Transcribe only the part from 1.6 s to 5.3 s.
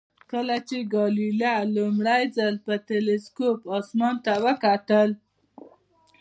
لومړی ځل په تلسکوپ اسمان ته وکتل.